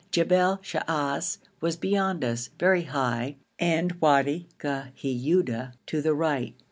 [0.11, 6.55] Jebel Shaas was beyond us, very high, and Wadi Ghiuda to the right.